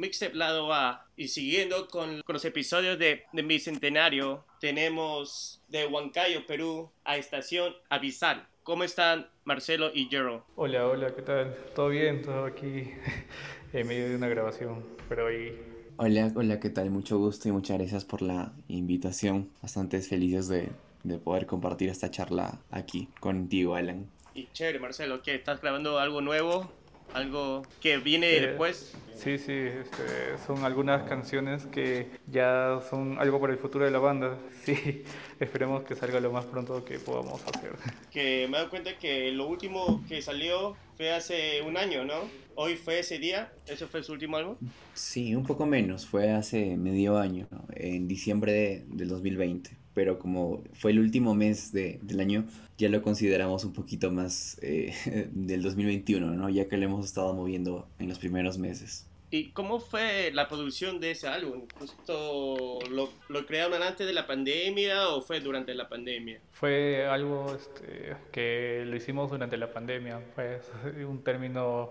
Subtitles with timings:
[0.00, 1.06] Mixtape Lado A.
[1.14, 7.74] Y siguiendo con, con los episodios de, de Bicentenario, tenemos de Huancayo, Perú, a Estación
[7.90, 8.48] Avisal.
[8.62, 10.46] ¿Cómo están Marcelo y Jero?
[10.56, 11.54] Hola, hola, ¿qué tal?
[11.74, 12.22] ¿Todo bien?
[12.22, 12.90] ¿Todo aquí
[13.74, 14.86] en medio de una grabación?
[15.08, 15.60] Pero ahí...
[15.98, 16.88] Hola, hola, ¿qué tal?
[16.88, 19.50] Mucho gusto y muchas gracias por la invitación.
[19.60, 20.70] Bastante felices de,
[21.04, 24.08] de poder compartir esta charla aquí contigo, Alan.
[24.32, 25.34] Y chévere, Marcelo, ¿qué?
[25.34, 26.72] ¿Estás grabando algo nuevo?
[27.14, 28.94] ¿Algo que viene Eh, después?
[29.14, 33.98] Sí, sí, este, son algunas canciones que ya son algo para el futuro de la
[33.98, 34.38] banda.
[34.64, 35.04] Sí,
[35.40, 37.72] esperemos que salga lo más pronto que podamos hacer.
[38.10, 42.14] Que me he dado cuenta que lo último que salió fue hace un año, ¿no?
[42.56, 44.56] Hoy fue ese día, ¿ese fue su último álbum?
[44.92, 47.64] Sí, un poco menos, fue hace medio año, ¿no?
[47.74, 49.70] en diciembre de- del 2020.
[50.00, 52.46] Pero como fue el último mes de- del año,
[52.78, 54.94] ya lo consideramos un poquito más eh,
[55.34, 56.48] del 2021, ¿no?
[56.48, 59.06] Ya que lo hemos estado moviendo en los primeros meses.
[59.30, 61.66] ¿Y cómo fue la producción de ese álbum?
[61.78, 66.40] ¿Justo lo, lo crearon antes de la pandemia o fue durante la pandemia?
[66.52, 70.62] Fue algo este, que lo hicimos durante la pandemia, pues
[71.06, 71.90] un término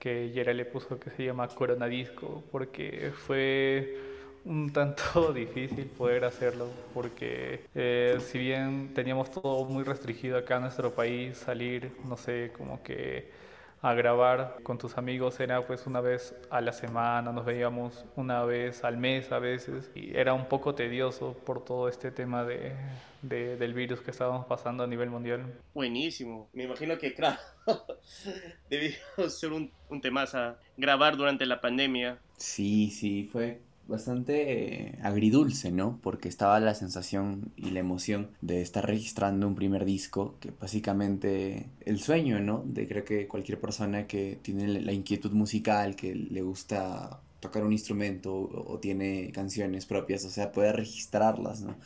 [0.00, 3.96] que Yera le puso que se llama coronadisco, porque fue
[4.48, 10.62] un tanto difícil poder hacerlo, porque eh, si bien teníamos todo muy restringido acá en
[10.62, 13.30] nuestro país, salir, no sé, como que
[13.80, 18.44] a grabar con tus amigos era pues una vez a la semana, nos veíamos una
[18.44, 22.74] vez al mes a veces y era un poco tedioso por todo este tema de,
[23.22, 25.44] de- del virus que estábamos pasando a nivel mundial.
[25.72, 26.50] Buenísimo.
[26.52, 27.38] Me imagino que, claro,
[28.68, 28.96] debió
[29.30, 32.22] ser un, un temazo grabar durante la pandemia.
[32.36, 35.98] Sí, sí, fue bastante eh, agridulce, ¿no?
[36.02, 41.70] Porque estaba la sensación y la emoción de estar registrando un primer disco, que básicamente
[41.84, 42.62] el sueño, ¿no?
[42.66, 47.72] De creo que cualquier persona que tiene la inquietud musical, que le gusta tocar un
[47.72, 51.76] instrumento o, o tiene canciones propias, o sea, puede registrarlas, ¿no?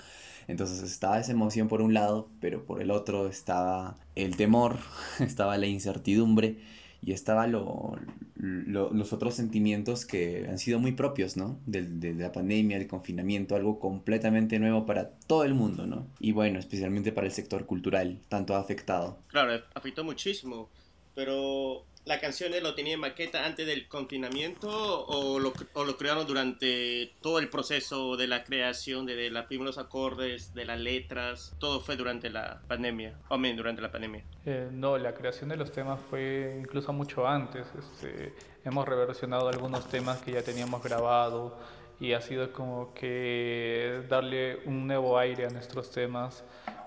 [0.49, 4.79] Entonces estaba esa emoción por un lado, pero por el otro estaba el temor,
[5.21, 6.59] estaba la incertidumbre
[7.03, 7.97] y estaba lo,
[8.37, 11.59] lo- los otros sentimientos que han sido muy propios, ¿no?
[11.67, 16.07] Del- De, la pandemia, del confinamiento, algo completamente nuevo para todo el mundo, ¿no?
[16.21, 19.19] Y bueno, especialmente para el sector cultural, tanto afectado.
[19.29, 20.69] Claro, afectó muchísimo.
[21.15, 24.69] Pero, ¿la canción lo tenía en maqueta antes del confinamiento
[25.07, 29.79] o lo, o crearon durante todo el proceso de la creación, de, de los primeros
[29.79, 31.55] acordes, de las letras?
[31.59, 33.19] Todo fue durante la pandemia.
[33.29, 34.25] O bien, durante la pandemia.
[34.47, 37.67] Eh, no, la creación de los temas fue incluso mucho antes.
[37.79, 38.35] Este,
[38.65, 41.59] hemos reversionado algunos temas que ya teníamos grabado
[42.01, 46.43] y ha sido como que darle un nuevo aire a nuestros temas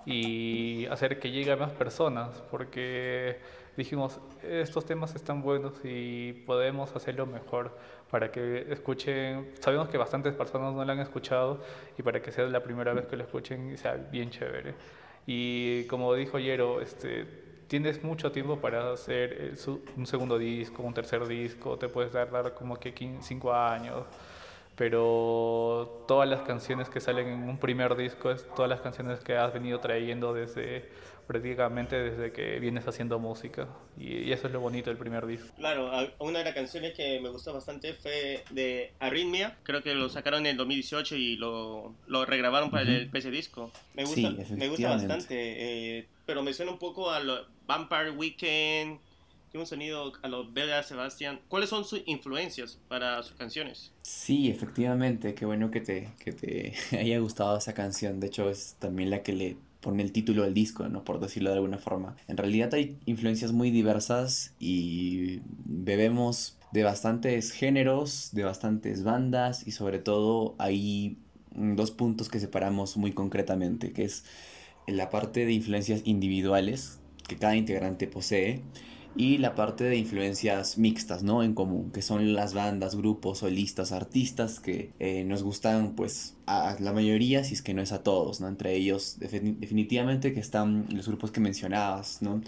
[0.05, 3.39] y hacer que llegue a más personas, porque
[3.77, 7.77] dijimos, estos temas están buenos y podemos hacerlo mejor
[8.09, 11.61] para que escuchen, sabemos que bastantes personas no lo han escuchado
[11.97, 14.73] y para que sea la primera vez que lo escuchen y sea bien chévere.
[15.27, 17.25] Y como dijo Yero, este,
[17.67, 22.29] tienes mucho tiempo para hacer su- un segundo disco, un tercer disco, te puedes dar,
[22.31, 24.05] dar como que 5 años,
[24.75, 29.35] pero todas las canciones que salen en un primer disco es todas las canciones que
[29.37, 30.89] has venido trayendo desde
[31.27, 35.47] prácticamente desde que vienes haciendo música y, y eso es lo bonito del primer disco.
[35.57, 39.57] Claro, a- una de las canciones que me gustó bastante fue de Arritmia.
[39.63, 43.71] Creo que lo sacaron en el 2018 y lo, lo regrabaron para el PC disco.
[43.95, 44.15] Me gusta,
[44.45, 48.99] Sí, me gusta bastante, eh, pero me suena un poco a lo Vampire Weekend.
[49.55, 51.39] Tiene un sonido a los Bella Sebastian.
[51.47, 53.93] ¿Cuáles son sus influencias para sus canciones?
[54.01, 58.19] Sí, efectivamente, qué bueno que te, que te haya gustado esa canción.
[58.19, 61.05] De hecho, es también la que le pone el título del disco, ¿no?
[61.05, 62.17] Por decirlo de alguna forma.
[62.27, 69.71] En realidad hay influencias muy diversas y bebemos de bastantes géneros, de bastantes bandas y
[69.71, 71.17] sobre todo hay
[71.53, 74.25] dos puntos que separamos muy concretamente, que es
[74.85, 78.61] la parte de influencias individuales que cada integrante posee
[79.15, 81.41] y la parte de influencias mixtas, ¿no?
[81.43, 86.75] En común, que son las bandas, grupos, solistas, artistas que eh, nos gustan, pues, a
[86.79, 88.47] la mayoría, si es que no es a todos, ¿no?
[88.49, 92.41] Entre ellos, defini- definitivamente que están los grupos que mencionabas, ¿no?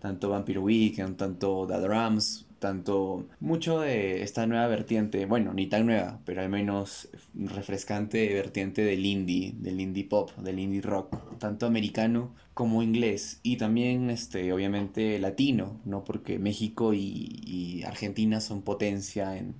[0.00, 5.86] Tanto Vampire Weekend, tanto The Drums, tanto mucho de esta nueva vertiente, bueno, ni tan
[5.86, 11.66] nueva, pero al menos refrescante vertiente del indie, del indie pop, del indie rock, tanto
[11.66, 16.04] americano como inglés y también este obviamente latino, ¿no?
[16.04, 19.54] Porque México y, Argentina son potencia en,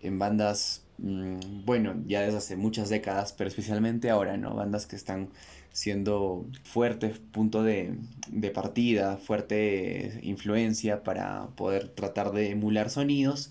[0.00, 4.54] en bandas, bueno, ya desde hace muchas décadas, pero especialmente ahora, ¿no?
[4.54, 5.28] Bandas que están
[5.72, 7.94] siendo fuerte punto de,
[8.28, 13.50] de partida, fuerte influencia para poder tratar de emular sonidos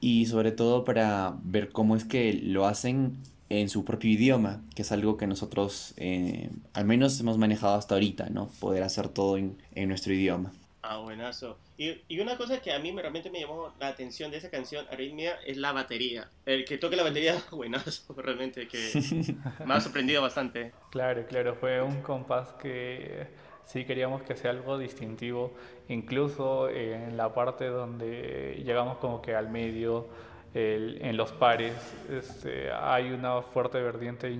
[0.00, 3.18] y sobre todo para ver cómo es que lo hacen
[3.50, 7.94] en su propio idioma, que es algo que nosotros eh, al menos hemos manejado hasta
[7.94, 8.48] ahorita, ¿no?
[8.60, 10.52] Poder hacer todo en, en nuestro idioma.
[10.86, 11.56] Ah, buenazo.
[11.78, 14.84] Y, y, una cosa que a mí realmente me llamó la atención de esa canción,
[14.90, 16.28] Arritmia, es la batería.
[16.44, 18.90] El que toque la batería, buenazo, realmente, que
[19.64, 20.72] me ha sorprendido bastante.
[20.90, 23.28] Claro, claro, fue un compás que
[23.64, 25.54] sí queríamos que sea algo distintivo,
[25.88, 30.08] incluso en la parte donde llegamos como que al medio,
[30.52, 31.74] el, en los pares,
[32.10, 34.30] este, hay una fuerte vertiente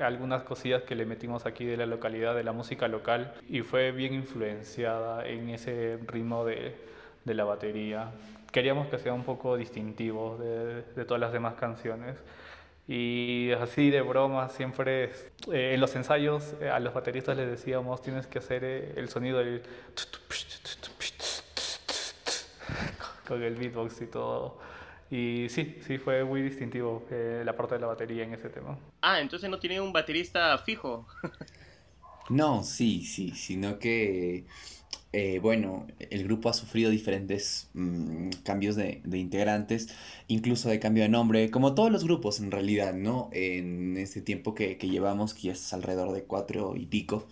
[0.00, 3.92] algunas cosillas que le metimos aquí de la localidad, de la música local, y fue
[3.92, 6.74] bien influenciada en ese ritmo de,
[7.24, 8.10] de la batería.
[8.52, 12.16] Queríamos que sea un poco distintivo de, de todas las demás canciones.
[12.88, 15.10] Y así de broma, siempre
[15.52, 19.08] eh, en los ensayos eh, a los bateristas les decíamos, tienes que hacer eh, el
[19.08, 19.62] sonido del...
[23.26, 24.60] con el beatbox y todo.
[25.10, 28.78] Y sí, sí, fue muy distintivo eh, la parte de la batería en ese tema.
[29.02, 31.06] Ah, entonces no tiene un baterista fijo.
[32.28, 34.46] no, sí, sí, sino que,
[35.12, 39.94] eh, bueno, el grupo ha sufrido diferentes mmm, cambios de, de, integrantes,
[40.26, 43.30] incluso de cambio de nombre, como todos los grupos en realidad, ¿no?
[43.32, 47.26] En este tiempo que, que llevamos, que es alrededor de cuatro y pico.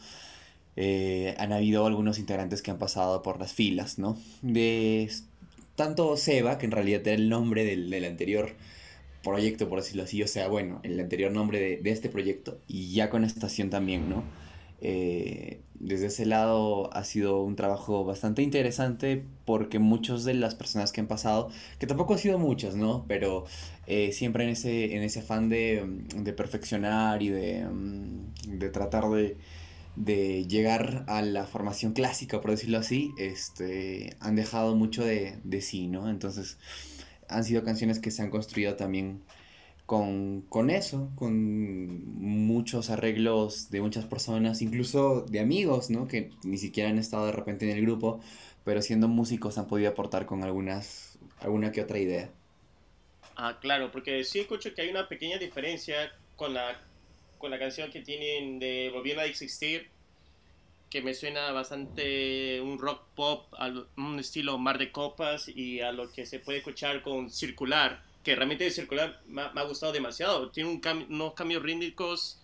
[0.77, 4.17] Eh, han habido algunos integrantes que han pasado por las filas, ¿no?
[4.43, 5.09] De
[5.77, 8.51] tanto Seba, que en realidad era el nombre del, del, anterior
[9.23, 12.93] proyecto, por decirlo así, o sea, bueno, el anterior nombre de, de este proyecto, y
[12.93, 14.25] ya con estación también, ¿no?
[14.87, 20.93] Eh, desde ese lado ha sido un trabajo bastante interesante porque muchas de las personas
[20.93, 21.49] que han pasado,
[21.79, 23.07] que tampoco han sido muchas, ¿no?
[23.09, 23.47] Pero
[23.87, 25.83] eh, siempre en ese, en ese afán de,
[26.17, 27.67] de perfeccionar y de,
[28.47, 29.39] de tratar de,
[29.97, 35.61] de llegar a la formación clásica, por decirlo así, este, han dejado mucho de, de
[35.61, 36.09] sí, ¿no?
[36.09, 36.59] Entonces,
[37.29, 39.23] han sido canciones que se han construido también
[39.87, 46.09] con, con eso, con muchos arreglos de muchas personas, incluso de amigos, ¿no?
[46.09, 48.21] Que ni siquiera han estado de repente en el grupo,
[48.65, 52.31] pero siendo músicos han podido aportar con algunas, alguna que otra idea.
[53.37, 56.81] Ah, claro, porque sí escucho que hay una pequeña diferencia con la
[57.39, 59.89] con la canción que tienen de Volviendo a Existir,
[60.91, 63.53] que me suena bastante un rock pop,
[63.97, 68.37] un estilo Mar de Copas y a lo que se puede escuchar con Circular, que
[68.37, 70.51] realmente Circular me ha, gustado demasiado.
[70.51, 72.41] Tiene un cam unos cambios rítmicos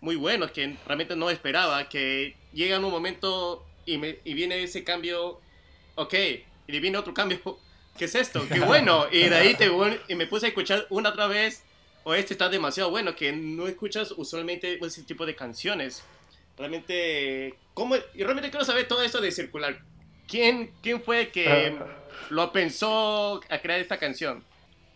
[0.00, 4.62] muy buenos que realmente no esperaba, que llega en un momento y, me, y viene
[4.62, 5.40] ese cambio,
[5.94, 6.14] ok,
[6.66, 7.38] y viene otro cambio,
[7.98, 8.46] ¿qué es esto?
[8.48, 9.06] ¡Qué bueno!
[9.10, 9.70] Y de ahí te,
[10.08, 11.64] y me puse a escuchar una otra vez
[12.04, 16.02] o este está demasiado bueno, que no escuchas usualmente ese tipo de canciones.
[16.56, 17.96] Realmente, ¿cómo?
[18.14, 19.80] Y realmente quiero saber todo esto de circular.
[20.26, 21.76] ¿Quién, quién fue que
[22.28, 24.44] lo pensó a crear esta canción?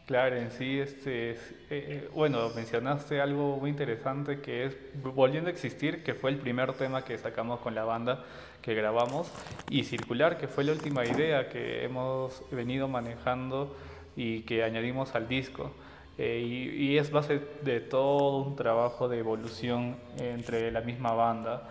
[0.06, 1.38] Claro, en sí, este,
[1.70, 6.74] eh, bueno, mencionaste algo muy interesante que es Volviendo a Existir, que fue el primer
[6.74, 8.22] tema que sacamos con la banda
[8.60, 9.30] que grabamos,
[9.70, 13.74] y Circular, que fue la última idea que hemos venido manejando
[14.14, 15.72] y que añadimos al disco.
[16.16, 21.68] Eh, y, y, es base de todo un trabajo de evolución entre la misma banda.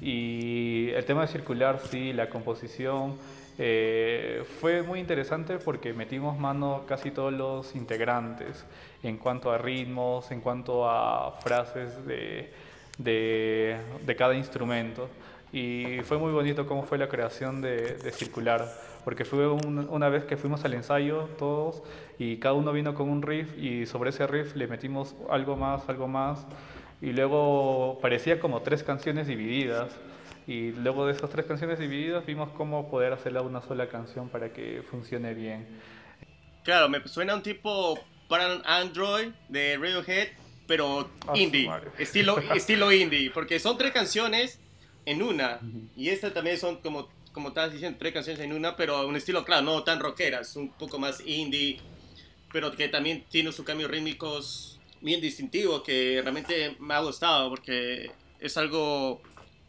[0.00, 3.18] Y el tema de circular, sí, la composición,
[3.62, 8.64] eh, fue muy interesante porque metimos mano casi todos los integrantes
[9.02, 12.50] en cuanto a ritmos, en cuanto a frases de,
[12.96, 13.76] de,
[14.06, 15.10] de cada instrumento.
[15.52, 18.72] Y fue muy bonito cómo fue la creación de, de Circular,
[19.04, 21.82] porque fue un, una vez que fuimos al ensayo todos
[22.18, 25.88] y cada uno vino con un riff y sobre ese riff le metimos algo más,
[25.88, 26.46] algo más
[27.02, 29.92] y luego parecía como tres canciones divididas
[30.46, 34.52] y luego de esas tres canciones divididas vimos cómo poder hacerla una sola canción para
[34.52, 35.66] que funcione bien.
[36.62, 40.28] Claro, me suena un tipo para Android de Radiohead,
[40.66, 44.60] pero indie, estilo, estilo indie, porque son tres canciones
[45.06, 45.60] en una
[45.96, 49.44] y estas también son como como estabas diciendo, tres canciones en una, pero un estilo,
[49.44, 51.78] claro, no tan rockeras, un poco más indie,
[52.52, 58.10] pero que también tiene sus cambios rítmicos bien distintivos, que realmente me ha gustado, porque
[58.40, 59.22] es algo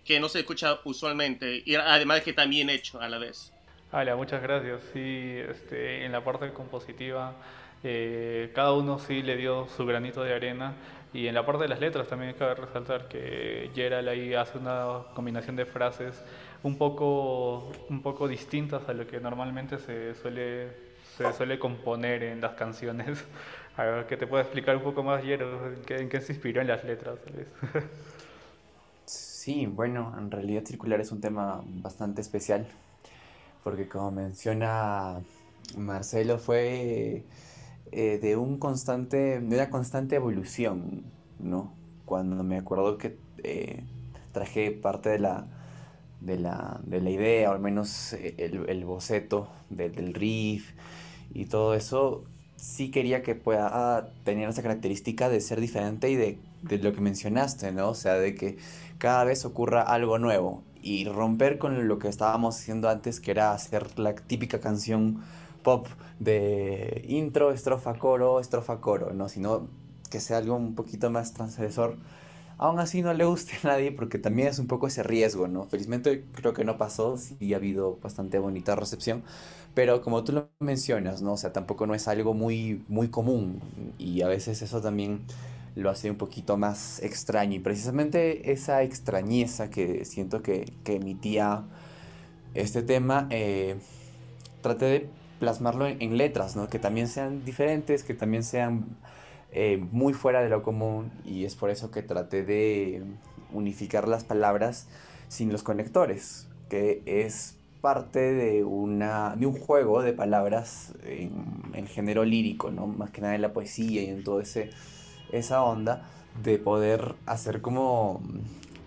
[0.04, 3.54] que no se escucha usualmente, y además que también hecho a la vez.
[3.92, 4.82] Hola, muchas gracias.
[4.94, 7.36] Sí, este, en la parte compositiva,
[7.84, 10.74] eh, cada uno sí le dio su granito de arena.
[11.14, 15.04] Y en la parte de las letras también cabe resaltar que Gerald ahí hace una
[15.14, 16.22] combinación de frases
[16.64, 20.70] un poco, un poco distintas a lo que normalmente se suele,
[21.18, 23.26] se suele componer en las canciones.
[23.78, 26.68] A ver, que te puedo explicar un poco más, qué, en qué se inspiró en
[26.68, 27.20] las letras.
[29.06, 32.68] Sí, bueno, en realidad circular es un tema bastante especial,
[33.64, 35.20] porque como menciona
[35.78, 37.24] Marcelo, fue
[37.92, 41.04] eh, de un constante, de una constante evolución,
[41.40, 41.74] ¿no?
[42.06, 43.84] Cuando me acuerdo que eh,
[44.32, 45.48] traje parte de la,
[46.22, 50.72] de la, de la idea, o al menos eh, el, el boceto del riff
[51.34, 52.24] y todo eso,
[52.56, 57.02] sí quería que pueda tener esa característica de ser diferente y de, de, lo que
[57.02, 57.90] mencionaste, ¿no?
[57.90, 58.58] O sea, de que
[59.00, 63.52] cada vez ocurra algo nuevo y romper con lo que estábamos haciendo antes, que era
[63.52, 65.22] hacer la típica canción
[65.64, 65.88] pop
[66.20, 69.30] de intro, estrofa, coro, estrofa, coro, ¿no?
[69.30, 69.68] Sino
[70.10, 71.98] que sea algo un poquito más transgresor.
[72.58, 75.66] Aún así no le guste a nadie porque también es un poco ese riesgo, ¿no?
[75.66, 79.24] Felizmente creo que no pasó, sí ha habido bastante bonita recepción,
[79.74, 81.34] pero como tú lo mencionas, ¿no?
[81.34, 83.62] O sea, tampoco no es algo muy, muy común
[83.98, 85.22] y a veces eso también
[85.76, 91.64] lo hace un poquito más extraño y precisamente esa extrañeza que siento que, que emitía
[92.54, 93.78] este tema, eh,
[94.62, 95.10] traté de
[95.42, 96.68] plasmarlo en, letras, ¿no?
[96.68, 98.86] Que también sean diferentes, que también sean
[99.52, 103.04] eh, muy fuera de lo común y es por eso que traté de
[103.52, 104.88] unificar las palabras
[105.30, 111.32] sin los conectores, que es parte de, una, de un juego de palabras en
[111.74, 112.86] el género lírico, ¿no?
[112.86, 114.70] Más que nada en la poesía y en ese
[115.32, 116.08] esa onda
[116.44, 118.22] de poder hacer como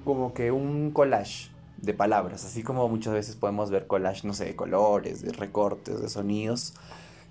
[0.05, 1.49] como que un collage
[1.85, 6.01] de palabras, así como muchas veces podemos ver collage, no sé, de colores, de recortes,
[6.01, 6.75] de sonidos,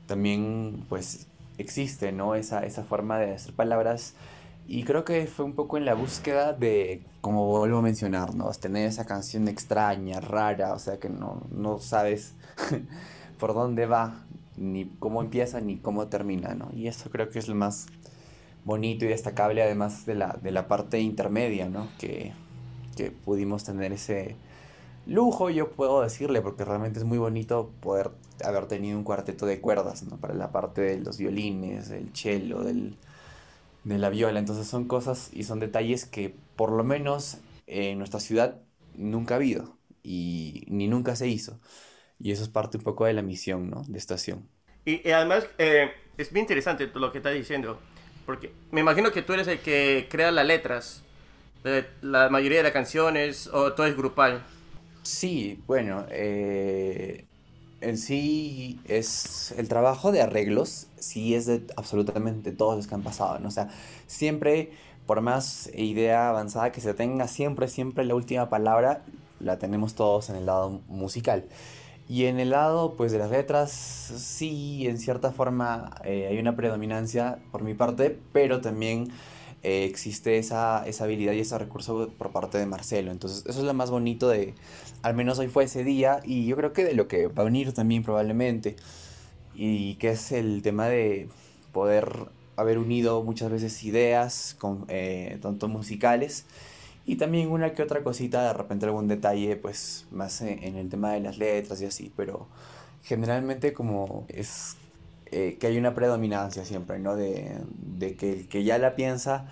[0.07, 2.36] también pues existe, ¿no?
[2.36, 4.15] Esa, esa forma de hacer palabras
[4.67, 8.50] y creo que fue un poco en la búsqueda de, como vuelvo a mencionar, ¿no?
[8.51, 12.33] Tener esa canción extraña, rara, o sea que no, no sabes
[13.39, 14.24] por dónde va,
[14.55, 16.69] ni cómo empieza, ni cómo termina, ¿no?
[16.74, 17.88] Y eso creo que es lo más
[18.63, 21.89] bonito y destacable, además de la, de la parte intermedia, ¿no?
[22.00, 22.31] Que,
[22.96, 24.36] que pudimos tener ese
[25.06, 28.12] lujo, yo puedo decirle, porque realmente es muy bonito poder
[28.44, 30.18] haber tenido un cuarteto de cuerdas, ¿no?
[30.18, 32.96] Para la parte de los violines, del cello, del,
[33.84, 34.40] de la viola.
[34.40, 38.62] Entonces son cosas y son detalles que por lo menos en nuestra ciudad
[38.96, 41.60] nunca ha habido y ni nunca se hizo.
[42.20, 43.84] Y eso es parte un poco de la misión, ¿no?
[43.88, 44.48] De estación.
[44.86, 47.80] Y, además eh, es bien interesante lo que estás diciendo,
[48.26, 51.02] porque me imagino que tú eres el que crea las letras
[52.01, 54.43] la mayoría de las canciones o todo es grupal?
[55.03, 57.25] Sí, bueno, eh,
[57.82, 63.03] en sí es el trabajo de arreglos, sí es de absolutamente todos los que han
[63.03, 63.50] pasado, ¿no?
[63.50, 63.70] O sea,
[64.08, 64.72] siempre,
[65.05, 69.03] por más idea avanzada que se tenga, siempre, siempre la última palabra
[69.39, 71.46] la tenemos todos en el lado musical.
[72.10, 76.55] Y en el lado, pues, de las letras, sí, en cierta forma eh, hay una
[76.55, 79.12] predominancia por mi parte, pero también
[79.63, 83.12] eh, existe esa, esa habilidad y ese recurso por parte de Marcelo.
[83.12, 84.53] Entonces, eso es lo más bonito de,
[85.01, 87.46] al menos hoy fue ese día, y yo creo que de lo que va a
[87.46, 88.75] venir también probablemente,
[89.55, 91.29] y que es el tema de
[91.72, 96.46] poder haber unido muchas veces ideas, con, eh, tanto musicales,
[97.05, 101.12] y también una que otra cosita, de repente algún detalle, pues más en el tema
[101.13, 102.48] de las letras y así, pero
[103.03, 104.77] generalmente como es
[105.34, 107.16] eh, que hay una predominancia siempre, ¿no?
[107.16, 107.58] De,
[108.18, 109.48] que el que ya la piensa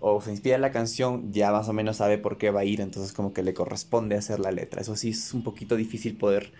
[0.00, 2.64] o se inspira en la canción ya más o menos sabe por qué va a
[2.64, 4.80] ir, entonces como que le corresponde hacer la letra.
[4.80, 6.52] Eso sí es un poquito difícil poder,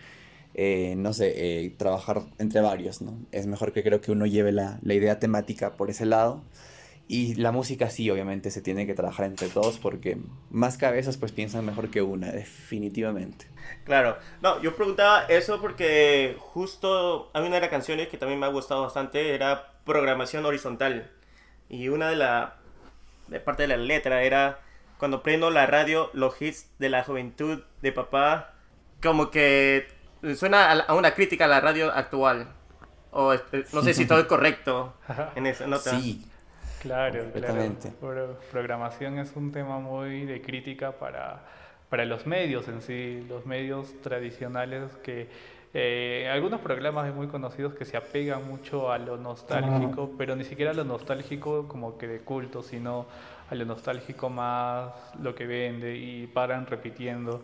[0.55, 1.33] eh, no sé,
[1.64, 3.19] eh, trabajar entre varios, ¿no?
[3.33, 6.43] Es mejor que creo que uno lleve la, la idea temática por ese lado.
[7.12, 10.16] Y la música sí, obviamente se tiene que trabajar entre todos porque
[10.49, 13.49] más cabezas pues piensan mejor que una, definitivamente.
[13.85, 18.47] Claro, no, yo preguntaba eso porque justo hay una de las canciones que también me
[18.47, 21.11] ha gustado bastante, era programación horizontal.
[21.69, 22.57] Y una de la
[23.28, 24.61] de parte de la letra era
[24.97, 28.54] cuando prendo la radio, los hits de la juventud de papá,
[29.02, 29.87] como que
[30.35, 32.54] suena a una crítica a la radio actual.
[33.11, 33.35] O
[33.75, 34.95] no sé si todo es correcto
[35.35, 35.90] en esa nota.
[35.90, 36.25] Sí.
[36.83, 38.39] Claro, claro.
[38.51, 41.43] programación es un tema muy de crítica para
[41.93, 45.29] para los medios en sí, los medios tradicionales que
[45.75, 50.71] eh, algunos programas muy conocidos que se apegan mucho a lo nostálgico, pero ni siquiera
[50.71, 53.05] a lo nostálgico como que de culto, sino
[53.51, 57.43] a lo nostálgico más lo que vende y paran repitiendo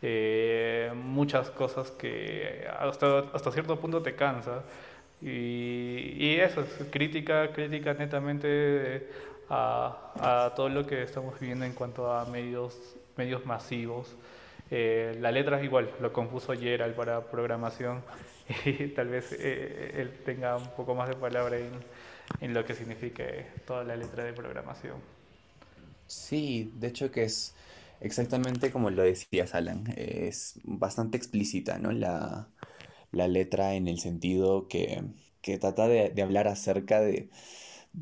[0.00, 4.62] eh, muchas cosas que hasta, hasta cierto punto te cansa.
[5.22, 9.08] Y, y eso es crítica, crítica netamente
[9.48, 14.16] a, a todo lo que estamos viviendo en cuanto a medios medios masivos.
[14.70, 18.02] Eh, la letra es igual, lo compuso Gerald para programación
[18.64, 21.72] y tal vez eh, él tenga un poco más de palabra en,
[22.40, 23.24] en lo que significa
[23.66, 24.96] toda la letra de programación.
[26.06, 27.54] Sí, de hecho que es
[28.00, 29.84] exactamente como lo decías, Alan.
[29.96, 31.92] Es bastante explícita, ¿no?
[31.92, 32.50] La,
[33.12, 35.02] la letra en el sentido que
[35.42, 37.30] que trata de, hablar acerca de,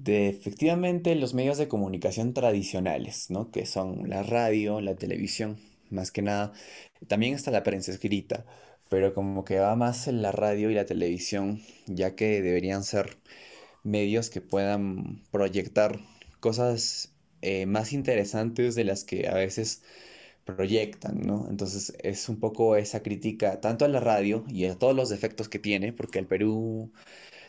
[0.06, 3.50] efectivamente los medios de comunicación tradicionales, ¿no?
[3.50, 5.58] Que son la radio, la televisión,
[5.90, 6.52] más que nada.
[7.06, 8.44] También está la prensa escrita,
[8.88, 13.18] pero como que va más en la radio y la televisión, ya que deberían ser
[13.84, 16.00] medios que puedan proyectar
[16.40, 17.12] cosas
[17.42, 19.82] eh, más interesantes de las que a veces
[20.56, 21.46] proyectan, ¿no?
[21.50, 25.48] Entonces es un poco esa crítica tanto a la radio y a todos los defectos
[25.48, 26.90] que tiene, porque al Perú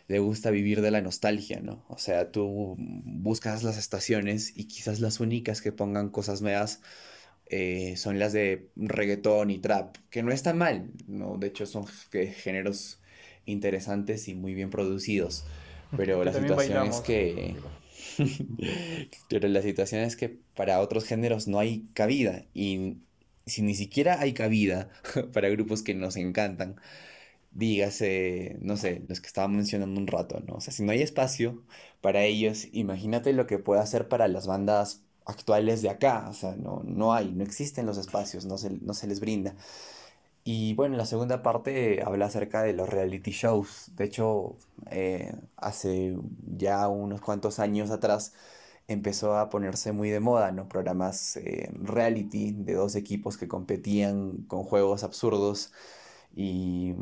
[0.08, 1.86] le gusta vivir de la nostalgia, ¿no?
[1.88, 6.82] O sea, tú buscas las estaciones y quizás las únicas que pongan cosas nuevas
[7.46, 11.38] eh, son las de reggaetón y trap, que no está mal, ¿no?
[11.38, 13.00] De hecho son géneros
[13.46, 15.46] interesantes y muy bien producidos,
[15.96, 17.56] pero la situación es que...
[19.30, 22.98] Pero la situación es que para otros géneros no hay cabida y
[23.46, 24.90] si ni siquiera hay cabida
[25.34, 26.76] para grupos que nos encantan,
[27.52, 30.56] dígase, no sé, los que estaba mencionando un rato, ¿no?
[30.56, 31.64] O sea, si no hay espacio
[32.02, 36.56] para ellos, imagínate lo que puede hacer para las bandas actuales de acá, o sea,
[36.56, 39.56] no, no hay, no existen los espacios, no se, no se les brinda.
[40.52, 43.92] Y bueno, la segunda parte habla acerca de los reality shows.
[43.96, 44.58] De hecho,
[44.90, 46.18] eh, hace
[46.58, 48.34] ya unos cuantos años atrás
[48.88, 50.68] empezó a ponerse muy de moda, ¿no?
[50.68, 55.72] Programas eh, reality de dos equipos que competían con juegos absurdos
[56.36, 56.96] y,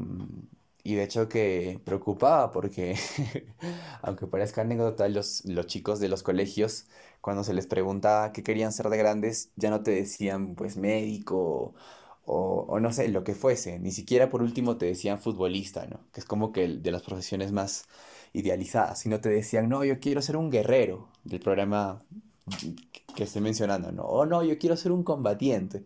[0.83, 2.95] y de hecho que preocupaba porque,
[4.01, 6.87] aunque parezca anécdota, los, los chicos de los colegios,
[7.21, 11.73] cuando se les preguntaba qué querían ser de grandes, ya no te decían pues médico
[12.29, 13.79] o, no sé, lo que fuese.
[13.79, 16.01] Ni siquiera por último te decían futbolista, ¿no?
[16.11, 17.85] Que es como que de las profesiones más
[18.33, 22.03] idealizadas, sino te decían, no, yo quiero ser un guerrero del programa
[23.15, 24.03] que estoy mencionando, ¿no?
[24.03, 25.79] O no, yo quiero ser un combatiente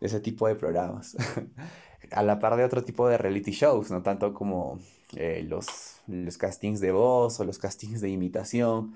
[0.00, 1.16] de ese tipo de programas.
[2.12, 4.78] A la par de otro tipo de reality shows, no tanto como
[5.16, 8.94] eh, los, los castings de voz o los castings de imitación,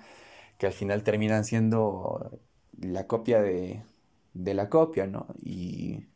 [0.58, 2.38] que al final terminan siendo
[2.80, 3.82] la copia de,
[4.34, 5.26] de la copia, ¿no?
[5.42, 6.06] Y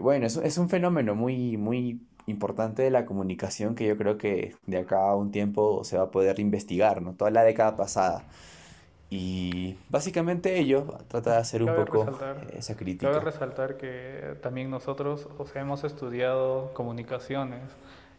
[0.00, 4.54] bueno, es, es un fenómeno muy, muy importante de la comunicación que yo creo que
[4.66, 7.14] de acá a un tiempo se va a poder investigar, ¿no?
[7.14, 8.24] Toda la década pasada.
[9.12, 12.06] Y básicamente ello trata de hacer un poco
[12.56, 13.10] esa crítica.
[13.10, 17.62] Cabe resaltar que también nosotros, o sea, hemos estudiado comunicaciones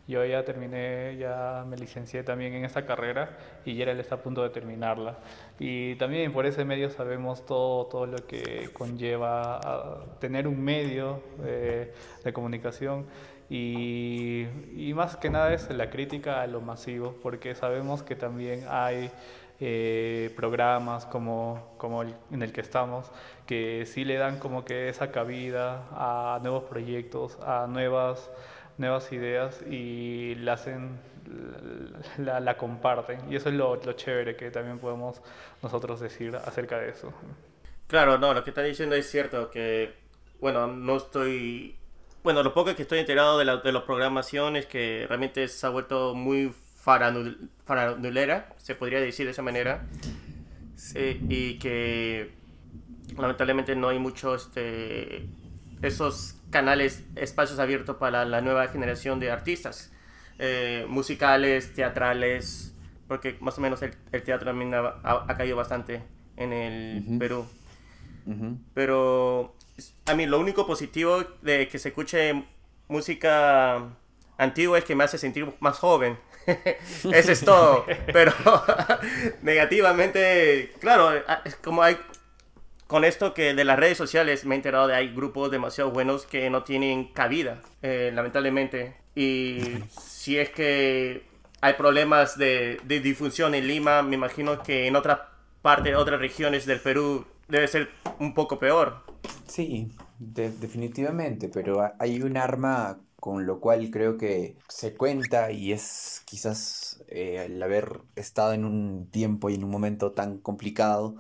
[0.08, 4.44] yo ya terminé, ya me licencié también en esta carrera y Gerald está a punto
[4.44, 5.18] de terminarla.
[5.60, 11.22] Y también por ese medio sabemos todo, todo lo que conlleva a tener un medio
[11.44, 13.06] eh, de comunicación
[13.50, 18.64] y, y, más que nada es la crítica a lo masivo, porque sabemos que también
[18.70, 19.12] hay
[19.60, 23.12] eh, programas como, como el, en el que estamos,
[23.46, 28.32] que sí le dan como que esa cabida a nuevos proyectos, a nuevas
[28.78, 31.00] nuevas ideas y la hacen,
[32.18, 33.32] la, la comparten.
[33.32, 35.22] Y eso es lo, lo, chévere que también podemos
[35.62, 37.14] nosotros decir acerca de eso.
[37.88, 39.94] Claro, no, lo que está diciendo es cierto, que,
[40.40, 41.76] bueno, no estoy,
[42.24, 45.70] bueno, lo poco que estoy enterado de, la, de las programaciones que realmente se ha
[45.70, 49.86] vuelto muy faranulera, se podría decir de esa manera,
[50.96, 52.32] eh, y que
[53.18, 55.28] lamentablemente no hay mucho, este,
[55.82, 59.92] esos canales, espacios abiertos para la nueva generación de artistas,
[60.38, 62.76] eh, musicales, teatrales,
[63.08, 66.04] porque más o menos el, teatro también ha, caído bastante
[66.38, 67.46] en el Perú.
[68.74, 69.56] Pero
[70.06, 72.46] a mí lo único positivo de que se escuche
[72.88, 73.84] música
[74.38, 76.18] antigua es que me hace sentir más joven.
[77.12, 77.86] Eso es todo.
[78.12, 78.34] Pero
[79.42, 81.12] negativamente, claro,
[81.64, 81.98] como hay
[82.92, 86.26] con esto que de las redes sociales me he enterado de hay grupos demasiado buenos
[86.26, 88.98] que no tienen cabida, eh, lamentablemente.
[89.16, 89.62] Y
[89.98, 91.24] si es que
[91.62, 95.30] hay problemas de, difusión en Lima, me imagino que en otra
[95.62, 98.98] parte, otras regiones del Perú debe ser un poco peor.
[99.48, 99.88] Sí,
[100.20, 107.06] definitivamente, pero hay un arma con lo cual creo que se cuenta y es quizás
[107.08, 111.16] eh, el haber estado en un tiempo y en un momento tan complicado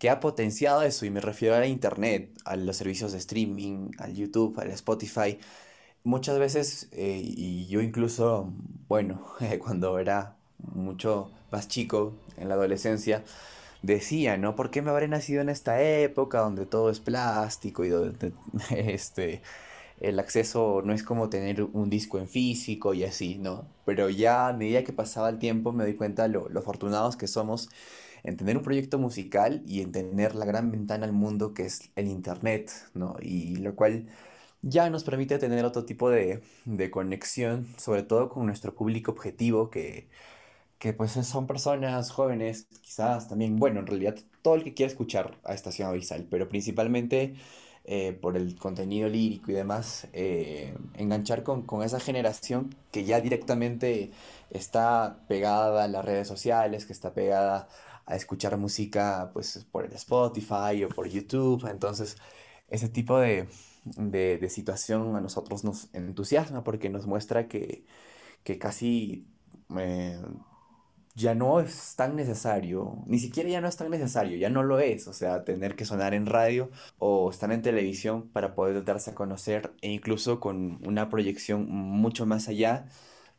[0.00, 3.90] que ha potenciado eso, y me refiero a la Internet, a los servicios de streaming,
[3.98, 5.38] al YouTube, al Spotify.
[6.04, 8.52] Muchas veces, eh, y yo incluso,
[8.88, 9.22] bueno,
[9.60, 10.36] cuando era
[10.74, 13.24] mucho más chico, en la adolescencia,
[13.82, 14.56] decía, ¿no?
[14.56, 18.32] ¿Por qué me habré nacido en esta época donde todo es plástico y donde
[18.70, 19.42] este,
[20.00, 23.66] el acceso no es como tener un disco en físico y así, ¿no?
[23.84, 27.26] Pero ya a medida que pasaba el tiempo me doy cuenta lo, lo afortunados que
[27.28, 27.70] somos
[28.24, 31.90] en tener un proyecto musical y en tener la gran ventana al mundo que es
[31.96, 33.16] el Internet, ¿no?
[33.20, 34.08] Y lo cual
[34.62, 39.70] ya nos permite tener otro tipo de, de conexión, sobre todo con nuestro público objetivo
[39.70, 40.08] que
[40.80, 45.38] que pues son personas jóvenes, quizás también, bueno, en realidad todo el que quiera escuchar
[45.44, 47.34] a Estación Avisal, pero principalmente
[47.84, 53.20] eh, por el contenido lírico y demás, eh, enganchar con, con, esa generación que ya
[53.20, 54.10] directamente
[54.50, 57.68] está pegada a las redes sociales, que está pegada
[58.10, 62.16] a escuchar música pues por el Spotify o por YouTube, entonces
[62.68, 63.48] ese tipo de,
[63.84, 67.84] de, de situación a nosotros nos entusiasma porque nos muestra que,
[68.44, 69.26] que casi
[69.78, 70.20] eh,
[71.14, 74.78] ya no es tan necesario, ni siquiera ya no es tan necesario, ya no lo
[74.78, 79.10] es, o sea, tener que sonar en radio o estar en televisión para poder darse
[79.10, 82.86] a conocer e incluso con una proyección mucho más allá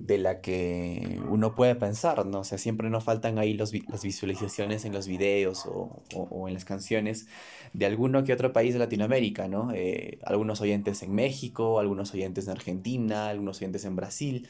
[0.06, 2.40] de la que uno puede pensar, ¿no?
[2.40, 6.54] O sea, siempre nos faltan ahí los, las visualizaciones en los videos o, o, en
[6.54, 7.28] las canciones
[7.74, 9.72] de alguno que otro país de Latinoamérica, ¿no?
[9.74, 14.48] Eh, algunos oyentes en México, algunos oyentes en Argentina, algunos oyentes en Brasil.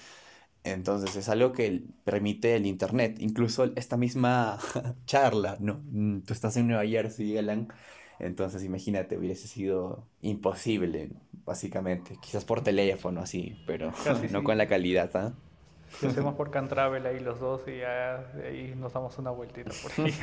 [0.63, 3.17] Entonces es algo que permite el Internet.
[3.19, 4.59] Incluso esta misma
[5.05, 5.81] charla, ¿no?
[5.91, 7.67] Mm, tú estás en Nueva Jersey, Alan.
[8.21, 11.09] Entonces imagínate, hubiese sido imposible,
[11.45, 12.17] básicamente.
[12.21, 13.91] Quizás por teléfono, así, pero
[14.31, 15.33] no con la calidad, ¿ah?
[15.33, 15.51] ¿eh?
[16.07, 20.13] hacemos por Cantravel ahí los dos y ya ahí nos damos una vueltita por ahí.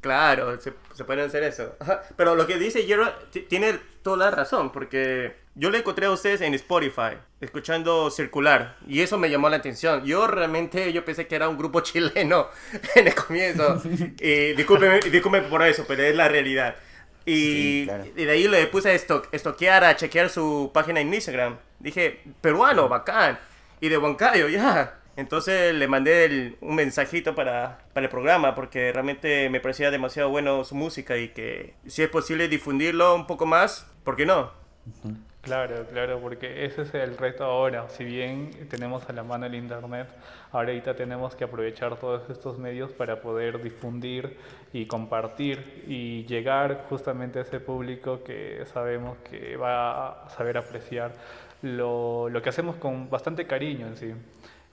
[0.00, 1.76] Claro, se, se puede hacer eso.
[2.16, 3.12] Pero lo que dice Jero
[3.48, 9.00] tiene toda la razón, porque yo le encontré a ustedes en Spotify, escuchando Circular, y
[9.00, 10.04] eso me llamó la atención.
[10.04, 12.48] Yo realmente, yo pensé que era un grupo chileno
[12.94, 13.80] en el comienzo.
[14.20, 16.74] y discúlpeme, por eso, pero es la realidad.
[17.24, 21.58] Y, y de ahí le puse a estoquear, a chequear su página en Instagram.
[21.78, 23.38] Dije, peruano, bacán.
[23.80, 25.01] Y de Huancayo, ya.
[25.16, 30.64] Entonces le mandé un mensajito para, para, el programa porque realmente me parecía demasiado bueno
[30.64, 34.50] su música y que si es posible difundirlo un poco más, ¿por qué no?
[35.42, 37.88] Claro, claro, porque ese es el reto ahora.
[37.88, 40.08] Si bien tenemos a la mano el Internet,
[40.52, 44.38] ahorita tenemos que aprovechar todos estos medios para poder difundir
[44.72, 51.12] y compartir y llegar justamente a ese público que sabemos que va a saber apreciar
[51.60, 54.14] lo, lo que hacemos con bastante cariño en sí.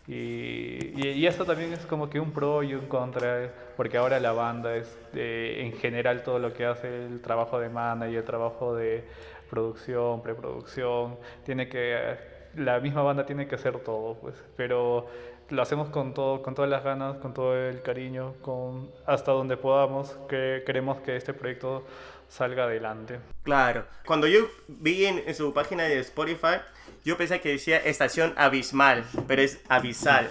[0.09, 4.31] Y, y, eso también es como que un pro y un contra, porque ahora la
[4.31, 8.73] banda es en general todo lo que hace el trabajo de mana y el trabajo
[8.73, 9.03] de
[9.51, 12.17] producción, preproducción, tiene que
[12.55, 15.05] la misma banda tiene que hacer todo, pues, pero
[15.49, 19.57] lo hacemos con todo, con todas las ganas, con todo el cariño, con hasta donde
[19.57, 21.85] podamos, que queremos que este proyecto
[22.27, 23.19] salga adelante.
[23.43, 26.57] Claro, cuando yo vi en, en su página de Spotify
[27.05, 30.29] yo pensé que decía estación abismal, pero es abisal.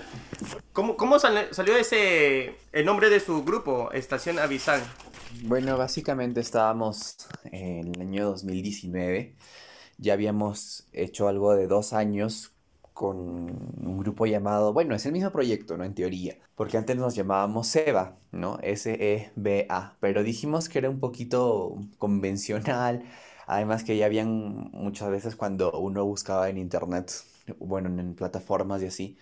[0.73, 4.81] ¿Cómo, cómo salió ese el nombre de su grupo, Estación Abisal?
[5.43, 9.35] Bueno, básicamente estábamos en el año 2019.
[9.99, 12.53] Ya habíamos hecho algo de dos años
[12.93, 15.85] con un grupo llamado, bueno, es el mismo proyecto, ¿no?
[15.85, 18.59] En teoría, porque antes nos llamábamos SEBA, ¿no?
[18.61, 23.05] S-E-B-A, pero dijimos que era un poquito convencional
[23.49, 27.13] Además que ya habían muchas veces cuando uno buscaba en internet,
[27.59, 29.19] bueno, en plataformas y así,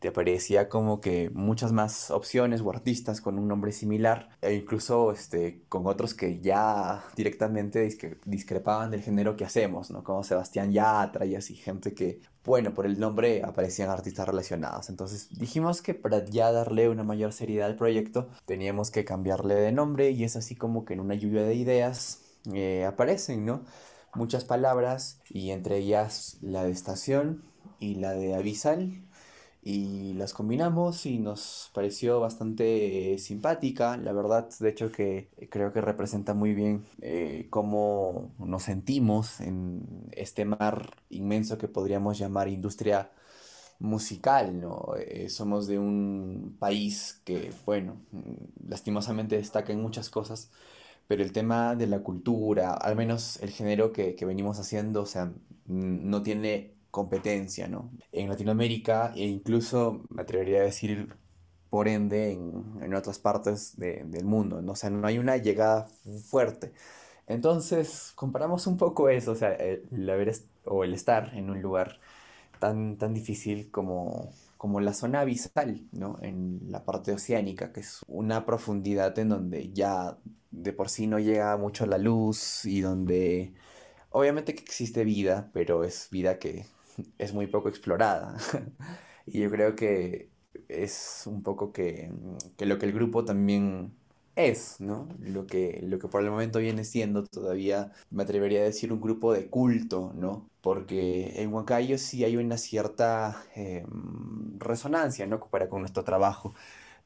[0.00, 5.12] te aparecía como que muchas más opciones o artistas con un nombre similar e incluso
[5.12, 7.88] este, con otros que ya directamente
[8.24, 10.02] discrepaban del género que hacemos, ¿no?
[10.02, 14.88] Como Sebastián Yatra y así, gente que, bueno, por el nombre aparecían artistas relacionados.
[14.88, 19.70] Entonces dijimos que para ya darle una mayor seriedad al proyecto teníamos que cambiarle de
[19.70, 23.64] nombre y es así como que en una lluvia de ideas eh, aparecen, ¿no?
[24.14, 27.44] Muchas palabras y entre ellas la de estación
[27.80, 29.02] y la de avisal
[29.62, 35.80] y las combinamos y nos pareció bastante simpática, la verdad, de hecho que creo que
[35.80, 43.10] representa muy bien eh, cómo nos sentimos en este mar inmenso que podríamos llamar industria
[43.80, 44.94] musical, ¿no?
[44.98, 47.96] Eh, somos de un país que, bueno,
[48.66, 50.50] lastimosamente destaca en muchas cosas,
[51.08, 55.06] pero el tema de la cultura, al menos el género que, que venimos haciendo, o
[55.06, 55.32] sea,
[55.66, 57.90] no tiene competencia, ¿no?
[58.12, 61.16] En Latinoamérica e incluso me atrevería a decir
[61.70, 64.72] por ende en, en otras partes de, del mundo, ¿no?
[64.72, 65.88] O sea, no hay una llegada
[66.30, 66.72] fuerte.
[67.26, 72.00] Entonces, comparamos un poco eso, o sea, el, haber o el estar en un lugar
[72.58, 76.18] tan, tan difícil como, como la zona abisal, ¿no?
[76.20, 80.18] En la parte oceánica, que es una profundidad en donde ya
[80.50, 83.54] de por sí no llega mucho la luz y donde
[84.10, 86.66] obviamente que existe vida, pero es vida que
[87.18, 88.36] es muy poco explorada.
[89.26, 90.30] y yo creo que
[90.68, 92.10] es un poco que,
[92.56, 93.94] que, lo que el grupo también
[94.38, 95.08] es, ¿no?
[95.20, 99.00] Lo que, lo que por el momento viene siendo todavía, me atrevería a decir, un
[99.00, 100.48] grupo de culto, ¿no?
[100.60, 105.40] Porque en Huancayo sí hay una cierta em, resonancia, ¿no?
[105.40, 106.54] Para con nuestro trabajo.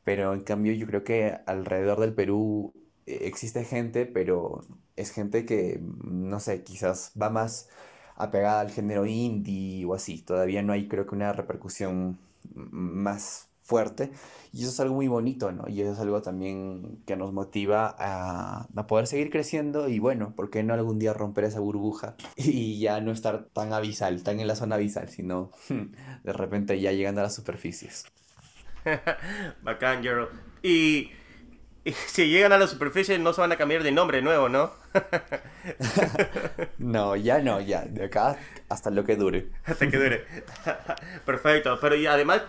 [0.05, 2.73] Pero en cambio yo creo que alrededor del Perú
[3.07, 4.63] eh, existe gente, pero
[4.97, 7.69] es gente que, no sé, quizás va más
[8.17, 10.23] apegada al género indie o así.
[10.23, 12.19] Todavía no hay, creo que, una repercusión
[12.55, 14.11] más fuerte.
[14.53, 15.65] Y eso es algo muy bonito, ¿no?
[15.69, 20.35] Y eso es algo también que nos motiva a, a, poder seguir creciendo y bueno,
[20.37, 24.41] ¿por qué no algún día romper esa burbuja y ya no estar tan abisal, tan
[24.41, 25.51] en la zona abisal, sino
[26.23, 28.05] de repente ya llegando a las superficies?
[29.63, 30.29] Bacán, Gerald.
[30.63, 31.11] Y,
[31.85, 34.73] y, si llegan a la superficie no se van a cambiar de nombre nuevo, ¿no?
[36.79, 37.83] no, ya no, ya.
[37.83, 38.37] De acá
[38.69, 39.51] hasta lo que dure.
[39.65, 40.25] Hasta que dure.
[41.25, 41.79] Perfecto.
[41.81, 42.43] Pero y además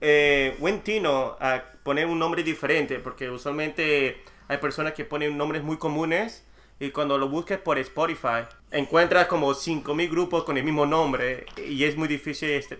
[0.00, 5.62] eh, buen tino a poner un nombre diferente, porque usualmente hay personas que ponen nombres
[5.62, 6.44] muy comunes
[6.78, 11.84] y cuando lo busques por Spotify encuentras como 5.000 grupos con el mismo nombre y
[11.84, 12.78] es muy difícil este,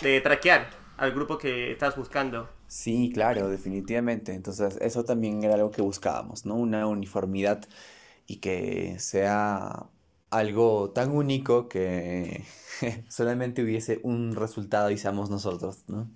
[0.00, 2.48] de traquear al grupo que estás buscando.
[2.68, 4.32] Sí, claro, definitivamente.
[4.32, 6.54] Entonces eso también era algo que buscábamos, ¿no?
[6.54, 7.66] Una uniformidad
[8.26, 9.86] y que sea
[10.30, 12.44] algo tan único que
[13.08, 16.08] solamente hubiese un resultado y seamos nosotros, ¿no?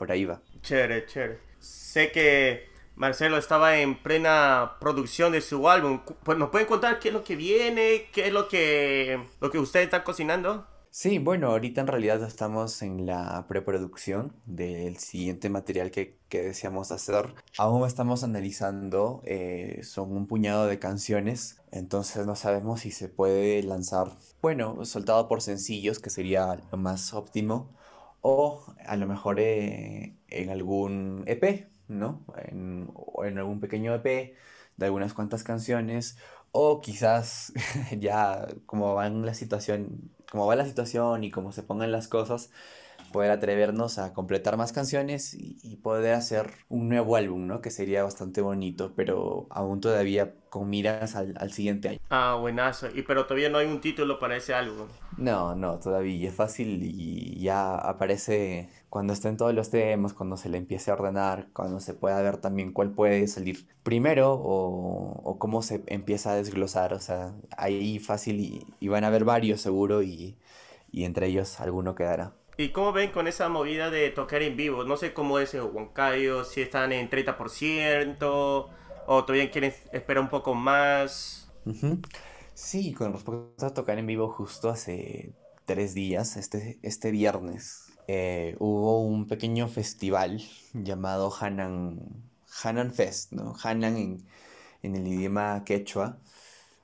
[0.00, 0.40] Por ahí va.
[0.62, 1.38] Chévere, chévere.
[1.58, 6.00] Sé que Marcelo estaba en plena producción de su álbum.
[6.24, 8.08] Pues, ¿Nos pueden contar qué es lo que viene?
[8.10, 10.66] ¿Qué es lo que, lo que usted está cocinando?
[10.88, 16.90] Sí, bueno, ahorita en realidad estamos en la preproducción del siguiente material que, que deseamos
[16.92, 17.34] hacer.
[17.58, 23.62] Aún estamos analizando, eh, son un puñado de canciones, entonces no sabemos si se puede
[23.62, 24.08] lanzar,
[24.40, 27.68] bueno, soltado por sencillos, que sería lo más óptimo,
[28.20, 32.24] o a lo mejor eh, en algún EP, ¿no?
[32.36, 34.34] En, o en algún pequeño EP
[34.76, 36.16] de algunas cuantas canciones,
[36.52, 37.52] o quizás
[37.98, 42.50] ya como va la situación, como va la situación y como se pongan las cosas,
[43.12, 47.62] poder atrevernos a completar más canciones y, poder hacer un nuevo álbum, ¿no?
[47.62, 51.98] Que sería bastante bonito, pero aún todavía con miras al, al, siguiente año.
[52.10, 52.88] Ah, buenazo.
[52.94, 54.88] Y pero todavía no hay un título para ese álbum.
[55.16, 60.48] No, no, todavía es fácil y ya aparece cuando estén todos los temas, cuando se
[60.48, 65.38] le empiece a ordenar, cuando se pueda ver también cuál puede salir primero o, o
[65.38, 66.92] cómo se empieza a desglosar.
[66.92, 70.36] O sea, ahí fácil y, y van a haber varios seguro y,
[70.92, 72.34] y entre ellos alguno quedará.
[72.60, 74.84] ¿Y cómo ven con esa movida de tocar en vivo?
[74.84, 80.28] No sé cómo es en Huancayo, si están en 30% o todavía quieren esperar un
[80.28, 81.50] poco más.
[82.52, 85.32] Sí, con respecto a tocar en vivo, justo hace
[85.64, 90.42] tres días, este, este viernes, eh, hubo un pequeño festival
[90.74, 91.98] llamado Hanan,
[92.62, 93.54] Hanan Fest, ¿no?
[93.62, 94.18] Hanan
[94.82, 96.18] en el idioma quechua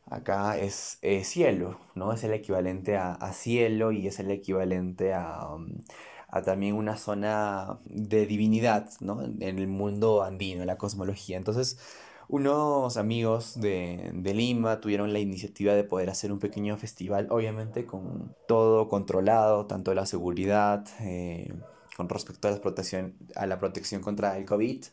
[0.09, 2.13] Acá es eh, cielo, ¿no?
[2.13, 5.69] Es el equivalente a, cielo y es el equivalente um,
[6.29, 9.25] a, también una zona de divinidad, ¿no?
[9.25, 11.37] En el mundo andino, en la cosmología.
[11.37, 11.79] Entonces,
[12.29, 18.35] unos amigos de, Lima tuvieron la iniciativa de poder hacer un pequeño festival, obviamente con
[18.49, 21.53] todo controlado, tanto la seguridad, eh,
[21.97, 24.85] con respecto a la, protección, a la protección contra el COVID,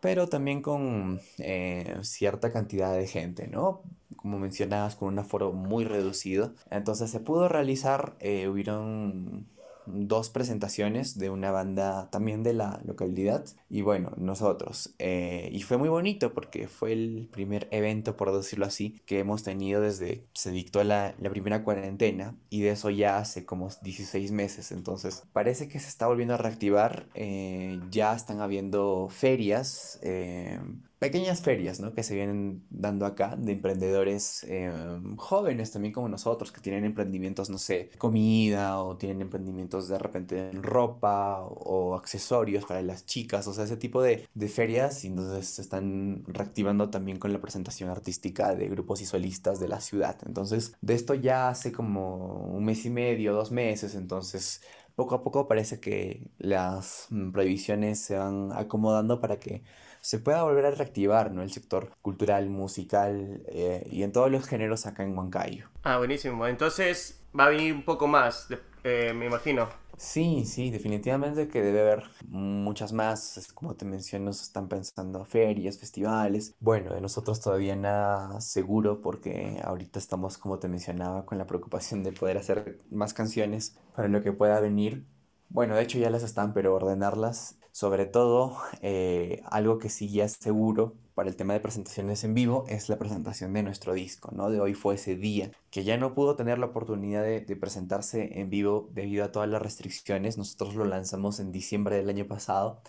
[0.00, 3.82] pero también con eh, cierta cantidad de gente, ¿no?
[4.28, 6.52] Como mencionabas, con un aforo muy reducido.
[6.70, 9.46] Entonces se pudo realizar, eh, hubieron
[9.88, 14.94] dos presentaciones de una banda también de la localidad y bueno, nosotros.
[14.98, 19.42] Eh, y fue muy bonito porque fue el primer evento, por decirlo así, que hemos
[19.42, 24.30] tenido desde se dictó la, la primera cuarentena y de eso ya hace como 16
[24.30, 24.72] meses.
[24.72, 27.06] Entonces parece que se está volviendo a reactivar.
[27.14, 29.98] Eh, ya están habiendo ferias.
[30.02, 30.60] Eh,
[30.98, 31.94] pequeñas ferias ¿no?
[31.94, 37.50] que se vienen dando acá de emprendedores em, jóvenes también como nosotros que tienen emprendimientos,
[37.50, 43.46] no sé, comida o tienen emprendimientos de repente en ropa o, accesorios para las chicas,
[43.46, 47.40] o sea, ese tipo de, de, ferias y entonces se están reactivando también con la
[47.40, 50.18] presentación artística de grupos y solistas de la ciudad.
[50.26, 54.62] Entonces, de esto ya hace como un mes y medio, dos meses, entonces
[54.98, 59.62] poco a poco parece que las mm, prohibiciones se van acomodando para que
[60.08, 61.42] se pueda volver a reactivar ¿no?
[61.42, 65.68] el sector cultural, musical eh, y en todos los géneros acá en Huancayo.
[65.82, 66.46] Ah, buenísimo.
[66.46, 68.48] Entonces va a venir un poco más,
[68.84, 69.68] eh, me imagino.
[69.98, 73.52] Sí, sí, definitivamente que debe haber muchas más.
[73.52, 76.54] Como te menciono, se están pensando ferias, festivales.
[76.58, 82.02] Bueno, de nosotros todavía nada seguro porque ahorita estamos, como te mencionaba, con la preocupación
[82.02, 85.04] de poder hacer más canciones para lo que pueda venir.
[85.50, 90.24] Bueno, de hecho ya las están, pero ordenarlas Sobre todo, eh, algo que sí ya
[90.24, 94.32] es seguro para el tema de presentaciones en vivo es la presentación de nuestro disco,
[94.32, 94.50] ¿no?
[94.50, 98.50] De hoy fue ese día que ya no pudo tener la oportunidad de, presentarse en
[98.50, 100.36] vivo debido a todas las restricciones.
[100.38, 102.82] Nosotros lo lanzamos en diciembre del año pasado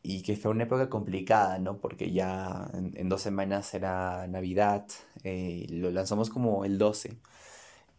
[0.00, 1.78] y que fue una época complicada, ¿no?
[1.78, 4.86] Porque ya en, dos semanas era Navidad,
[5.24, 7.18] eh, lo lanzamos como el 12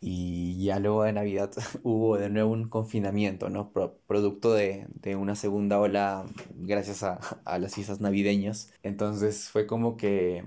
[0.01, 1.51] y ya luego de Navidad
[1.83, 3.71] hubo de nuevo un confinamiento, ¿no?
[3.71, 8.73] producto de, de, una segunda ola gracias a, a las fiestas navideñas.
[8.83, 10.43] Entonces fue como que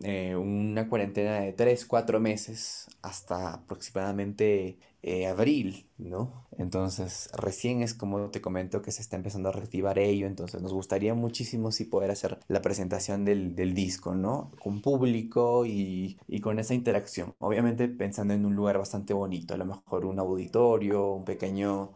[0.00, 6.46] eh, una cuarentena de 3, 4 meses hasta aproximadamente eh, abril, ¿no?
[6.56, 10.72] Entonces, recién es como te comento que se está empezando a reactivar ello, entonces nos
[10.72, 14.50] gustaría muchísimo si poder hacer la presentación del, del disco, ¿no?
[14.62, 17.34] Con público y, y, con esa interacción.
[17.38, 21.92] Obviamente pensando en un lugar bastante bonito, a lo mejor un auditorio, un pequeño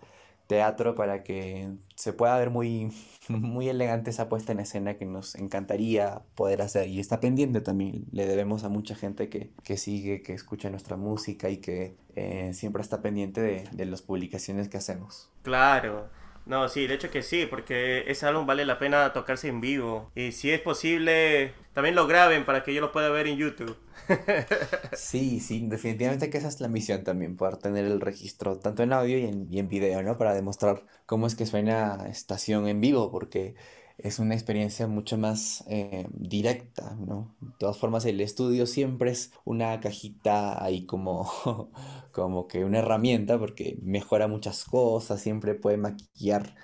[0.48, 2.90] teatro para que se pueda ver muy,
[3.28, 6.88] muy elegante esa puesta en escena que nos encantaría poder hacer.
[6.88, 8.06] Y está pendiente también.
[8.10, 12.50] Le debemos a mucha gente que, que sigue, que escucha nuestra música y que eh,
[12.54, 15.30] siempre está pendiente de, de las publicaciones que hacemos.
[15.42, 16.08] Claro.
[16.48, 20.10] No, sí, de hecho que sí, porque ese álbum vale la pena tocarse en vivo.
[20.16, 23.78] Y si es posible, también lo graben para que yo lo pueda ver en YouTube.
[24.92, 28.92] sí, sí, definitivamente que esa es la misión también, poder tener el registro tanto en
[28.92, 30.16] audio y en, y en video, ¿no?
[30.16, 33.54] Para demostrar cómo es que suena estación en vivo, porque
[33.98, 37.34] es una experiencia mucho más eh, directa, ¿no?
[37.40, 41.70] De todas formas, el estudio siempre es una cajita ahí como,
[42.12, 46.54] como que una herramienta porque mejora muchas cosas, siempre puede maquillar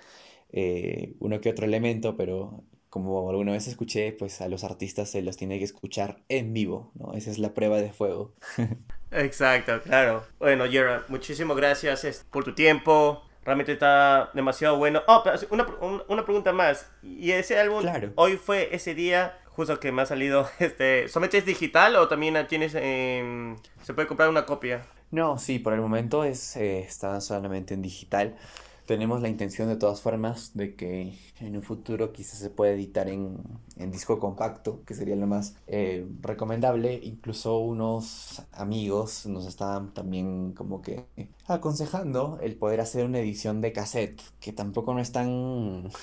[0.53, 5.21] eh, uno que otro elemento, pero como alguna vez escuché, pues a los artistas se
[5.21, 7.15] los tiene que escuchar en vivo, ¿no?
[7.15, 8.33] Esa es la prueba de fuego.
[9.11, 10.23] Exacto, claro.
[10.39, 15.03] Bueno, Gerard, muchísimas gracias por tu tiempo realmente está demasiado bueno.
[15.07, 15.67] Oh, pero una,
[16.09, 16.91] una pregunta más.
[17.03, 18.13] ¿Y ese álbum claro.
[18.17, 20.49] hoy fue ese día justo que me ha salido?
[20.59, 24.83] Este, ¿Solamente es digital o también tienes, se puede comprar una copia?
[25.11, 28.37] No, sí, por el momento es, eh, está solamente en digital.
[28.87, 33.09] Tenemos la intención de todas formas de que en un futuro quizás se pueda editar
[33.09, 33.39] en,
[33.77, 37.01] en disco compacto, que sería lo más eh, recomendable.
[37.03, 41.07] Incluso unos amigos nos estaban también como que
[41.47, 45.89] aconsejando el poder hacer una edición de cassette, que tampoco no es tan...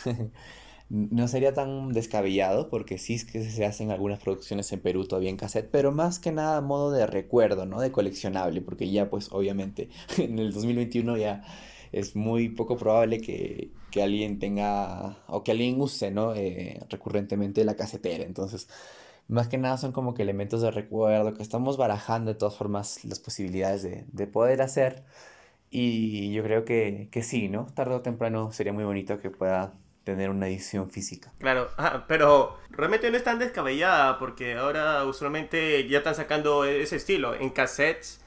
[0.89, 5.29] no sería tan descabellado porque sí es que se hacen algunas producciones en Perú todavía
[5.29, 7.79] en cassette, pero más que nada modo de recuerdo, ¿no?
[7.79, 11.43] De coleccionable, porque ya pues obviamente en el 2021 ya
[11.91, 16.33] es muy poco probable que, que alguien tenga o que alguien use, ¿no?
[16.35, 18.23] Eh, recurrentemente la casetera.
[18.23, 18.67] Entonces,
[19.27, 23.03] más que nada son como que elementos de recuerdo que estamos barajando de todas formas
[23.05, 25.03] las posibilidades de, de poder hacer.
[25.69, 27.67] Y yo creo que, que sí, ¿no?
[27.73, 29.73] Tarde o temprano sería muy bonito que pueda
[30.03, 31.31] tener una edición física.
[31.39, 36.95] Claro, ah, pero realmente no es tan descabellada porque ahora usualmente ya están sacando ese
[36.95, 38.21] estilo en cassettes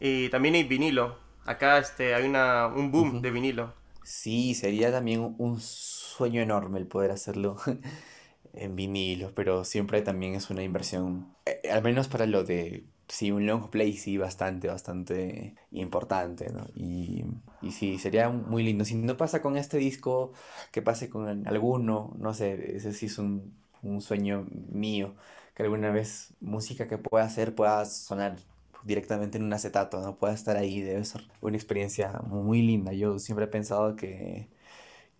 [0.00, 1.29] y también en vinilo.
[1.44, 3.74] Acá este, hay una, un boom de vinilo.
[4.02, 7.56] Sí, sería también un sueño enorme el poder hacerlo
[8.54, 13.30] en vinilo, pero siempre también es una inversión, eh, al menos para lo de, sí,
[13.30, 16.66] un long play, sí, bastante, bastante importante, ¿no?
[16.74, 17.24] Y,
[17.62, 18.84] y sí, sería muy lindo.
[18.84, 20.32] Si no pasa con este disco,
[20.72, 25.14] que pase con alguno, no sé, ese sí es un, un sueño mío,
[25.54, 28.38] que alguna vez música que pueda hacer pueda sonar
[28.84, 32.92] directamente en un acetato, no pueda estar ahí, debe ser una experiencia muy linda.
[32.92, 34.48] Yo siempre he pensado que,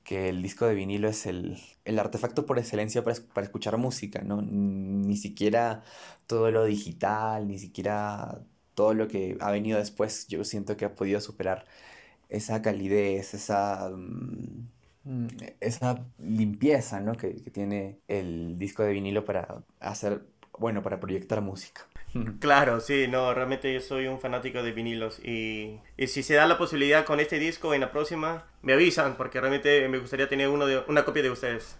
[0.05, 4.23] que el disco de vinilo es el, el artefacto por excelencia para, para, escuchar música,
[4.23, 4.43] ¿no?
[4.43, 5.85] Ni siquiera
[6.27, 8.41] todo lo digital, ni siquiera
[8.75, 11.67] todo lo que ha venido después, yo siento que ha podido superar
[12.31, 15.27] esa calidez, esa, mm,
[15.61, 17.15] esa limpieza, ¿no?
[17.17, 20.27] Que, que tiene el disco de vinilo para hacer,
[20.59, 21.90] bueno, para proyectar música.
[22.41, 26.47] Claro, sí, no, realmente yo soy un fanático de vinilos y, y, si se da
[26.47, 30.49] la posibilidad con este disco en la próxima, me avisan porque realmente me gustaría tener
[30.49, 31.77] uno de, una copia de ustedes.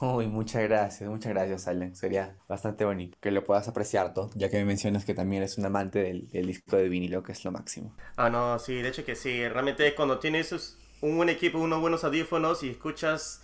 [0.00, 1.96] Uy, muchas gracias, muchas gracias, Allen.
[1.96, 5.58] Sería bastante bonito que lo puedas apreciar todo, ya que me mencionas que también eres
[5.58, 7.92] un amante del, del, disco de vinilo, que es lo máximo.
[8.16, 9.48] Ah, no, sí, de hecho que sí.
[9.48, 13.42] Realmente cuando tienes un buen equipo, unos buenos audífonos y escuchas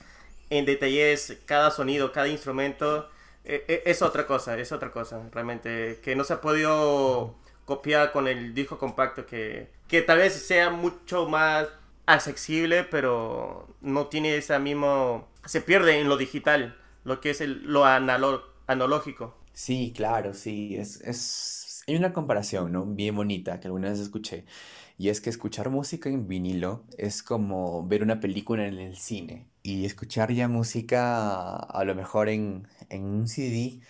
[0.51, 3.09] en detalles cada sonido, cada instrumento,
[3.45, 7.35] es otra cosa, es otra cosa, realmente, que no se ha podido
[7.65, 11.69] copiar con el disco compacto, que, que tal vez sea mucho más
[12.07, 15.29] accesible, pero no tiene ese mismo...
[15.45, 19.37] se pierde en lo digital, lo que es el, lo analógico.
[19.53, 22.85] Sí, claro, sí, es, es Hay una comparación, ¿no?
[22.87, 24.45] Bien bonita que alguna vez escuché.
[24.97, 29.49] Y es que escuchar música en vinilo es como ver una película en el cine.
[29.63, 33.81] Y escuchar ya música a lo mejor en, en un CD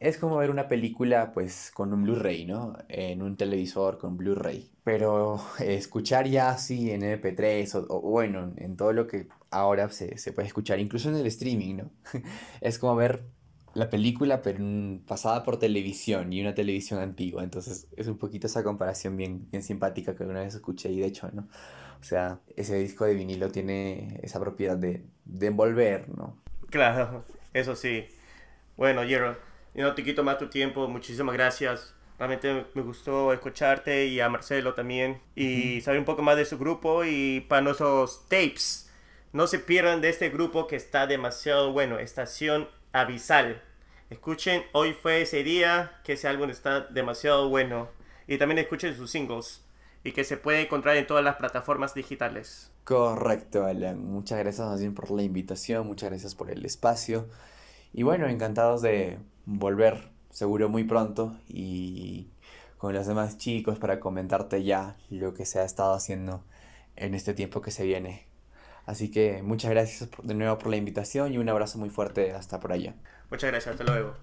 [0.00, 2.76] es como ver una película pues con un Blu-ray, ¿no?
[2.88, 4.70] En un televisor con Blu-ray.
[4.84, 10.18] Pero escuchar ya así en MP3 o, o, bueno, en todo lo que ahora se,
[10.18, 11.90] se puede escuchar, incluso en el streaming, ¿no?
[12.60, 13.24] es como ver
[13.74, 14.58] la película, pero
[15.06, 17.42] pasada por televisión y una televisión antigua.
[17.42, 21.06] Entonces es un poquito esa comparación bien, bien simpática que alguna vez escuché y de
[21.06, 21.48] hecho, ¿no?
[22.00, 26.36] O sea, ese disco de vinilo tiene esa propiedad de, de envolver, ¿no?
[26.70, 28.06] Claro, eso sí.
[28.76, 29.36] Bueno, Jero,
[29.74, 30.86] no te quito más tu tiempo.
[30.88, 31.94] Muchísimas gracias.
[32.18, 35.20] Realmente me gustó escucharte y a Marcelo también.
[35.34, 38.92] Y saber un poco más de su grupo y para nuestros tapes.
[39.32, 41.98] No se pierdan de este grupo que está demasiado bueno.
[41.98, 43.60] Estación Avisal.
[44.08, 47.88] Escuchen, hoy fue ese día que ese álbum está demasiado bueno.
[48.28, 49.64] Y también escuchen sus singles.
[50.04, 52.70] Y que se puede encontrar en todas las plataformas digitales.
[52.84, 53.98] Correcto, Alan.
[53.98, 55.88] Muchas gracias también por la invitación.
[55.88, 57.26] Muchas gracias por el espacio.
[57.92, 62.28] Y bueno, encantados de volver seguro muy pronto y
[62.78, 66.44] con los demás chicos para comentarte ya lo que se ha estado haciendo
[66.94, 68.26] en este tiempo que se viene.
[68.86, 72.60] Así que muchas gracias de nuevo por la invitación y un abrazo muy fuerte hasta
[72.60, 72.94] por allá.
[73.30, 74.14] Muchas gracias, hasta luego.